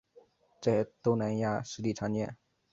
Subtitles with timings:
[0.59, 2.35] 在东南亚湿地常见。